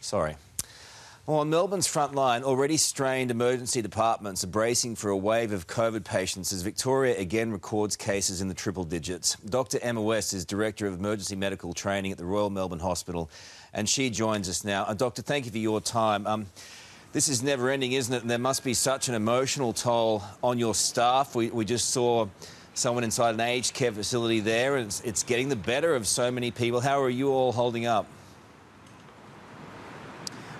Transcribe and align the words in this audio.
Sorry. 0.00 0.36
Well, 1.26 1.40
on 1.40 1.50
Melbourne's 1.50 1.86
front 1.86 2.14
line, 2.14 2.42
already 2.42 2.76
strained 2.76 3.30
emergency 3.30 3.82
departments 3.82 4.42
are 4.42 4.48
bracing 4.48 4.96
for 4.96 5.10
a 5.10 5.16
wave 5.16 5.52
of 5.52 5.68
COVID 5.68 6.02
patients 6.02 6.52
as 6.52 6.62
Victoria 6.62 7.16
again 7.18 7.52
records 7.52 7.94
cases 7.94 8.40
in 8.40 8.48
the 8.48 8.54
triple 8.54 8.84
digits. 8.84 9.36
Dr. 9.36 9.78
Emma 9.80 10.02
West 10.02 10.32
is 10.32 10.44
Director 10.44 10.88
of 10.88 10.94
Emergency 10.98 11.36
Medical 11.36 11.72
Training 11.72 12.10
at 12.10 12.18
the 12.18 12.24
Royal 12.24 12.50
Melbourne 12.50 12.80
Hospital, 12.80 13.30
and 13.72 13.88
she 13.88 14.10
joins 14.10 14.48
us 14.48 14.64
now. 14.64 14.84
Uh, 14.84 14.94
doctor, 14.94 15.22
thank 15.22 15.44
you 15.44 15.52
for 15.52 15.58
your 15.58 15.80
time. 15.80 16.26
Um, 16.26 16.46
this 17.12 17.28
is 17.28 17.42
never 17.42 17.70
ending, 17.70 17.92
isn't 17.92 18.12
it? 18.12 18.22
And 18.22 18.30
there 18.30 18.38
must 18.38 18.64
be 18.64 18.74
such 18.74 19.08
an 19.08 19.14
emotional 19.14 19.72
toll 19.72 20.24
on 20.42 20.58
your 20.58 20.74
staff. 20.74 21.36
We, 21.36 21.50
we 21.50 21.64
just 21.64 21.90
saw 21.90 22.26
someone 22.74 23.04
inside 23.04 23.34
an 23.34 23.40
aged 23.40 23.74
care 23.74 23.92
facility 23.92 24.40
there, 24.40 24.76
and 24.76 24.86
it's, 24.86 25.00
it's 25.02 25.22
getting 25.22 25.48
the 25.48 25.54
better 25.54 25.94
of 25.94 26.08
so 26.08 26.30
many 26.30 26.50
people. 26.50 26.80
How 26.80 27.00
are 27.02 27.10
you 27.10 27.30
all 27.30 27.52
holding 27.52 27.86
up? 27.86 28.06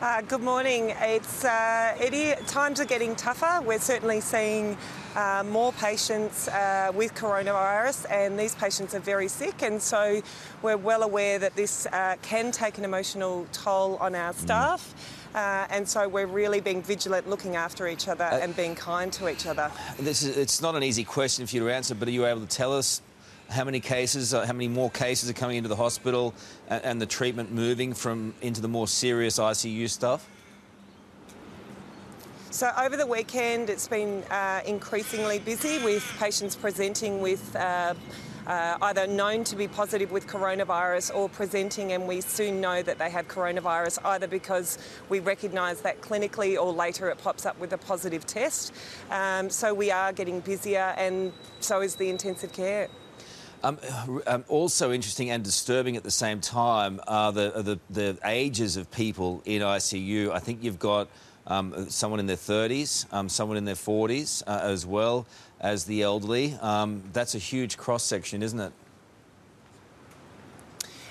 Uh, 0.00 0.20
good 0.20 0.42
morning. 0.42 0.94
It's 1.00 1.44
uh, 1.44 1.92
it 1.98 2.46
times 2.46 2.78
are 2.78 2.84
getting 2.84 3.16
tougher. 3.16 3.60
We're 3.66 3.80
certainly 3.80 4.20
seeing 4.20 4.76
uh, 5.16 5.42
more 5.44 5.72
patients 5.72 6.46
uh, 6.46 6.92
with 6.94 7.16
coronavirus, 7.16 8.06
and 8.08 8.38
these 8.38 8.54
patients 8.54 8.94
are 8.94 9.00
very 9.00 9.26
sick. 9.26 9.60
And 9.60 9.82
so 9.82 10.22
we're 10.62 10.76
well 10.76 11.02
aware 11.02 11.40
that 11.40 11.56
this 11.56 11.86
uh, 11.86 12.14
can 12.22 12.52
take 12.52 12.78
an 12.78 12.84
emotional 12.84 13.44
toll 13.52 13.96
on 13.96 14.14
our 14.14 14.32
mm. 14.32 14.36
staff. 14.36 14.94
Uh, 15.34 15.66
and 15.68 15.88
so 15.88 16.06
we're 16.06 16.26
really 16.26 16.60
being 16.60 16.80
vigilant, 16.80 17.28
looking 17.28 17.56
after 17.56 17.88
each 17.88 18.06
other 18.06 18.24
and 18.24 18.54
being 18.54 18.76
kind 18.76 19.12
to 19.14 19.28
each 19.28 19.46
other. 19.46 19.68
This 19.98 20.22
is, 20.22 20.36
it's 20.36 20.62
not 20.62 20.76
an 20.76 20.84
easy 20.84 21.02
question 21.02 21.44
for 21.44 21.56
you 21.56 21.62
to 21.62 21.74
answer, 21.74 21.96
but 21.96 22.06
are 22.06 22.12
you 22.12 22.24
able 22.24 22.42
to 22.42 22.46
tell 22.46 22.72
us 22.72 23.02
how 23.48 23.64
many 23.64 23.80
cases, 23.80 24.34
uh, 24.34 24.44
how 24.46 24.52
many 24.52 24.68
more 24.68 24.90
cases 24.90 25.30
are 25.30 25.34
coming 25.34 25.56
into 25.56 25.68
the 25.68 25.76
hospital 25.76 26.34
and, 26.68 26.84
and 26.84 27.02
the 27.02 27.06
treatment 27.06 27.50
moving 27.52 27.94
from 27.94 28.34
into 28.42 28.60
the 28.60 28.68
more 28.68 28.86
serious 28.86 29.38
ICU 29.38 29.88
stuff? 29.88 30.28
So 32.50 32.70
over 32.78 32.96
the 32.96 33.06
weekend, 33.06 33.70
it's 33.70 33.88
been 33.88 34.22
uh, 34.30 34.60
increasingly 34.66 35.38
busy 35.38 35.82
with 35.84 36.02
patients 36.18 36.56
presenting 36.56 37.20
with 37.20 37.54
uh, 37.54 37.94
uh, 38.46 38.78
either 38.80 39.06
known 39.06 39.44
to 39.44 39.54
be 39.54 39.68
positive 39.68 40.10
with 40.10 40.26
coronavirus 40.26 41.14
or 41.14 41.28
presenting, 41.28 41.92
and 41.92 42.08
we 42.08 42.22
soon 42.22 42.60
know 42.60 42.82
that 42.82 42.98
they 42.98 43.10
have 43.10 43.28
coronavirus 43.28 43.98
either 44.06 44.26
because 44.26 44.78
we 45.10 45.20
recognise 45.20 45.82
that 45.82 46.00
clinically 46.00 46.60
or 46.60 46.72
later 46.72 47.10
it 47.10 47.18
pops 47.18 47.44
up 47.44 47.58
with 47.60 47.72
a 47.74 47.78
positive 47.78 48.26
test. 48.26 48.72
Um, 49.10 49.50
so 49.50 49.74
we 49.74 49.90
are 49.90 50.12
getting 50.12 50.40
busier, 50.40 50.94
and 50.96 51.32
so 51.60 51.82
is 51.82 51.96
the 51.96 52.08
intensive 52.08 52.52
care. 52.52 52.88
Um, 53.64 53.78
um, 54.26 54.44
also 54.48 54.92
interesting 54.92 55.30
and 55.30 55.42
disturbing 55.42 55.96
at 55.96 56.04
the 56.04 56.12
same 56.12 56.40
time 56.40 57.00
are 57.08 57.32
the, 57.32 57.50
the, 57.56 57.80
the 57.90 58.18
ages 58.24 58.76
of 58.76 58.90
people 58.90 59.42
in 59.44 59.62
ICU. 59.62 60.30
I 60.30 60.38
think 60.38 60.62
you've 60.62 60.78
got 60.78 61.08
um, 61.46 61.90
someone 61.90 62.20
in 62.20 62.26
their 62.26 62.36
30s, 62.36 63.12
um, 63.12 63.28
someone 63.28 63.56
in 63.56 63.64
their 63.64 63.74
40s 63.74 64.44
uh, 64.46 64.60
as 64.62 64.86
well 64.86 65.26
as 65.60 65.84
the 65.84 66.02
elderly. 66.02 66.56
Um, 66.60 67.02
that's 67.12 67.34
a 67.34 67.38
huge 67.38 67.76
cross 67.76 68.04
section, 68.04 68.42
isn't 68.42 68.60
it? 68.60 68.72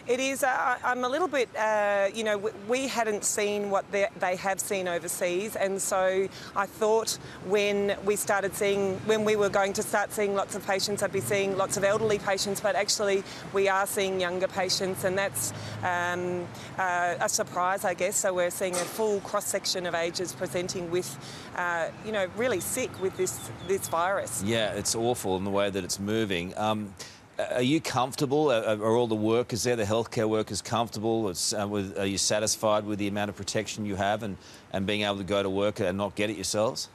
It 0.07 0.21
is. 0.21 0.41
Uh, 0.41 0.77
I'm 0.85 1.03
a 1.03 1.09
little 1.09 1.27
bit, 1.27 1.49
uh, 1.57 2.07
you 2.15 2.23
know, 2.23 2.37
we 2.69 2.87
hadn't 2.87 3.25
seen 3.25 3.69
what 3.69 3.91
they, 3.91 4.07
they, 4.19 4.37
have 4.37 4.61
seen 4.61 4.87
overseas, 4.87 5.57
and 5.57 5.81
so 5.81 6.29
I 6.55 6.65
thought 6.65 7.17
when 7.45 7.97
we 8.05 8.15
started 8.15 8.55
seeing, 8.55 8.95
when 8.99 9.25
we 9.25 9.35
were 9.35 9.49
going 9.49 9.73
to 9.73 9.83
start 9.83 10.13
seeing 10.13 10.33
lots 10.33 10.55
of 10.55 10.65
patients, 10.65 11.03
I'd 11.03 11.11
be 11.11 11.19
seeing 11.19 11.57
lots 11.57 11.75
of 11.75 11.83
elderly 11.83 12.19
patients, 12.19 12.61
but 12.61 12.73
actually 12.73 13.21
we 13.51 13.67
are 13.67 13.85
seeing 13.85 14.21
younger 14.21 14.47
patients, 14.47 15.03
and 15.03 15.17
that's 15.17 15.51
um, 15.83 16.47
uh, 16.77 17.15
a 17.19 17.27
surprise, 17.27 17.83
I 17.83 17.93
guess. 17.93 18.15
So 18.15 18.33
we're 18.33 18.49
seeing 18.49 18.75
a 18.75 18.77
full 18.77 19.19
cross 19.21 19.45
section 19.45 19.85
of 19.85 19.93
ages 19.93 20.31
presenting 20.31 20.89
with, 20.89 21.17
uh, 21.57 21.89
you 22.05 22.13
know, 22.13 22.27
really 22.37 22.61
sick 22.61 22.91
with 23.01 23.17
this 23.17 23.49
this 23.67 23.89
virus. 23.89 24.41
Yeah, 24.41 24.71
it's 24.71 24.95
awful 24.95 25.35
in 25.35 25.43
the 25.43 25.51
way 25.51 25.69
that 25.69 25.83
it's 25.83 25.99
moving. 25.99 26.57
Um, 26.57 26.93
are 27.39 27.61
you 27.61 27.79
comfortable? 27.79 28.51
Are, 28.51 28.95
all 28.95 29.07
the 29.07 29.15
workers 29.15 29.63
there, 29.63 29.75
the 29.75 29.83
healthcare 29.83 30.27
workers, 30.27 30.61
comfortable? 30.61 31.27
Uh, 31.27 31.67
with, 31.67 31.97
are 31.97 32.05
you 32.05 32.17
satisfied 32.17 32.85
with 32.85 32.99
the 32.99 33.07
amount 33.07 33.29
of 33.29 33.35
protection 33.35 33.85
you 33.85 33.95
have 33.95 34.23
and, 34.23 34.37
and 34.73 34.85
being 34.85 35.01
able 35.03 35.17
to 35.17 35.23
go 35.23 35.43
to 35.43 35.49
work 35.49 35.79
and 35.79 35.97
not 35.97 36.15
get 36.15 36.29
it 36.29 36.35
yourselves? 36.35 36.89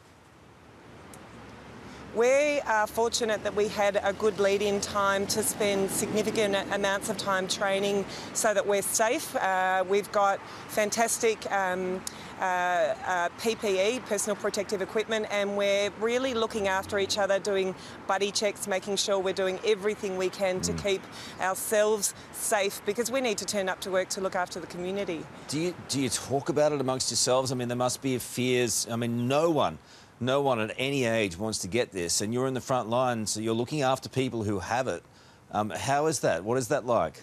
We 2.14 2.60
are 2.66 2.86
fortunate 2.86 3.42
that 3.42 3.56
we 3.56 3.68
had 3.68 3.98
a 4.04 4.12
good 4.12 4.38
lead 4.38 4.60
in 4.60 4.82
time 4.82 5.26
to 5.28 5.42
spend 5.42 5.90
significant 5.90 6.54
amounts 6.70 7.08
of 7.08 7.16
time 7.16 7.48
training 7.48 8.04
so 8.34 8.52
that 8.52 8.66
we're 8.66 8.82
safe. 8.82 9.34
Uh, 9.36 9.82
we've 9.88 10.12
got 10.12 10.38
fantastic 10.68 11.50
um, 11.50 12.02
uh, 12.38 12.42
uh, 12.42 13.28
PPE, 13.40 14.04
personal 14.04 14.36
protective 14.36 14.82
equipment, 14.82 15.26
and 15.30 15.56
we're 15.56 15.88
really 16.00 16.34
looking 16.34 16.68
after 16.68 16.98
each 16.98 17.16
other, 17.16 17.38
doing 17.38 17.74
buddy 18.06 18.30
checks, 18.30 18.66
making 18.66 18.96
sure 18.96 19.18
we're 19.18 19.32
doing 19.32 19.58
everything 19.64 20.18
we 20.18 20.28
can 20.28 20.60
mm. 20.60 20.62
to 20.64 20.72
keep 20.82 21.00
ourselves 21.40 22.12
safe 22.32 22.82
because 22.84 23.10
we 23.10 23.22
need 23.22 23.38
to 23.38 23.46
turn 23.46 23.70
up 23.70 23.80
to 23.80 23.90
work 23.90 24.10
to 24.10 24.20
look 24.20 24.36
after 24.36 24.60
the 24.60 24.66
community. 24.66 25.24
Do 25.48 25.58
you, 25.58 25.74
do 25.88 25.98
you 25.98 26.10
talk 26.10 26.50
about 26.50 26.72
it 26.72 26.80
amongst 26.82 27.10
yourselves? 27.10 27.52
I 27.52 27.54
mean, 27.54 27.68
there 27.68 27.76
must 27.76 28.02
be 28.02 28.18
fears. 28.18 28.86
I 28.90 28.96
mean, 28.96 29.26
no 29.28 29.48
one 29.50 29.78
no 30.22 30.40
one 30.40 30.60
at 30.60 30.74
any 30.78 31.04
age 31.04 31.36
wants 31.36 31.58
to 31.58 31.68
get 31.68 31.92
this, 31.92 32.20
and 32.20 32.32
you're 32.32 32.46
in 32.46 32.54
the 32.54 32.60
front 32.60 32.88
line, 32.88 33.26
so 33.26 33.40
you're 33.40 33.54
looking 33.54 33.82
after 33.82 34.08
people 34.08 34.44
who 34.44 34.60
have 34.60 34.88
it. 34.88 35.02
Um, 35.50 35.70
how 35.70 36.06
is 36.06 36.20
that? 36.20 36.44
What 36.44 36.56
is 36.56 36.68
that 36.68 36.86
like? 36.86 37.22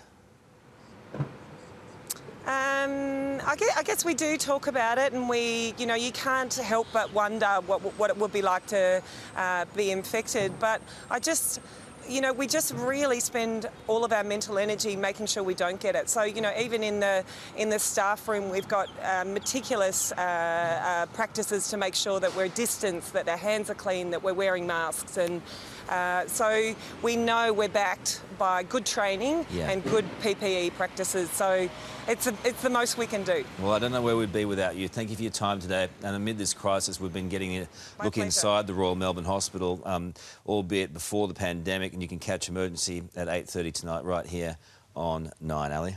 Um, 2.45 3.39
I, 3.45 3.55
guess, 3.57 3.77
I, 3.77 3.83
guess, 3.83 4.03
we 4.03 4.13
do 4.13 4.38
talk 4.38 4.67
about 4.67 4.97
it, 4.97 5.13
and 5.13 5.29
we, 5.29 5.73
you 5.77 5.85
know, 5.85 5.95
you 5.95 6.11
can't 6.11 6.53
help 6.53 6.88
but 6.91 7.13
wonder 7.13 7.59
what, 7.65 7.81
what 7.97 8.09
it 8.09 8.17
would 8.17 8.33
be 8.33 8.41
like 8.41 8.65
to 8.67 9.01
uh, 9.35 9.65
be 9.75 9.91
infected. 9.91 10.59
But 10.59 10.81
I 11.11 11.19
just, 11.19 11.61
you 12.09 12.21
know, 12.21 12.33
we 12.33 12.47
just 12.47 12.73
really 12.73 13.19
spend 13.19 13.67
all 13.87 14.03
of 14.03 14.11
our 14.11 14.23
mental 14.23 14.57
energy 14.57 14.95
making 14.95 15.27
sure 15.27 15.43
we 15.43 15.53
don't 15.53 15.79
get 15.79 15.95
it. 15.95 16.09
So, 16.09 16.23
you 16.23 16.41
know, 16.41 16.51
even 16.59 16.83
in 16.83 16.99
the 16.99 17.23
in 17.55 17.69
the 17.69 17.79
staff 17.79 18.27
room, 18.27 18.49
we've 18.49 18.67
got 18.67 18.89
uh, 19.03 19.23
meticulous 19.25 20.11
uh, 20.13 20.15
uh, 20.15 21.05
practices 21.07 21.69
to 21.69 21.77
make 21.77 21.95
sure 21.95 22.19
that 22.19 22.35
we're 22.35 22.47
distanced, 22.49 23.13
that 23.13 23.29
our 23.29 23.37
hands 23.37 23.69
are 23.69 23.75
clean, 23.75 24.09
that 24.09 24.23
we're 24.23 24.33
wearing 24.33 24.65
masks, 24.65 25.17
and 25.17 25.41
uh, 25.89 26.25
so 26.27 26.75
we 27.01 27.15
know 27.15 27.53
we're 27.53 27.69
backed 27.69 28.21
by 28.37 28.63
good 28.63 28.85
training 28.85 29.45
yeah. 29.51 29.69
and 29.69 29.83
good 29.83 30.05
PPE 30.21 30.73
practices. 30.73 31.29
So 31.31 31.69
it's, 32.09 32.25
a, 32.25 32.33
it's 32.43 32.61
the 32.63 32.69
most 32.69 32.97
we 32.97 33.05
can 33.05 33.23
do. 33.23 33.45
Well, 33.61 33.71
I 33.71 33.79
don't 33.79 33.91
know 33.91 34.01
where 34.01 34.17
we'd 34.17 34.33
be 34.33 34.45
without 34.45 34.75
you. 34.75 34.87
Thank 34.87 35.11
you 35.11 35.15
for 35.15 35.21
your 35.21 35.31
time 35.31 35.59
today. 35.59 35.87
And 36.03 36.15
amid 36.15 36.39
this 36.39 36.53
crisis, 36.55 36.99
we've 36.99 37.13
been 37.13 37.29
getting 37.29 37.57
a 37.57 37.59
My 37.99 38.05
look 38.05 38.15
pleasure. 38.15 38.25
inside 38.25 38.67
the 38.67 38.73
Royal 38.73 38.95
Melbourne 38.95 39.25
Hospital, 39.25 39.79
um, 39.85 40.15
albeit 40.47 40.91
before 40.91 41.27
the 41.27 41.35
pandemic. 41.35 41.93
And 41.93 42.01
you 42.01 42.07
can 42.07 42.19
catch 42.19 42.49
emergency 42.49 43.03
at 43.15 43.27
8.30 43.27 43.73
tonight 43.73 44.03
right 44.03 44.25
here 44.25 44.57
on 44.95 45.31
9, 45.39 45.71
Ali. 45.71 45.95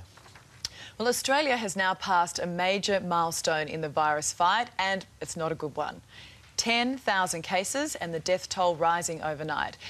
Well, 0.98 1.08
Australia 1.08 1.56
has 1.56 1.76
now 1.76 1.94
passed 1.94 2.38
a 2.38 2.46
major 2.46 3.00
milestone 3.00 3.66
in 3.66 3.80
the 3.80 3.88
virus 3.88 4.32
fight, 4.32 4.68
and 4.78 5.06
it's 5.22 5.36
not 5.36 5.50
a 5.50 5.54
good 5.54 5.74
one. 5.74 6.02
10,000 6.58 7.42
cases 7.42 7.94
and 7.96 8.12
the 8.12 8.20
death 8.20 8.48
toll 8.48 8.76
rising 8.76 9.22
overnight. 9.22 9.78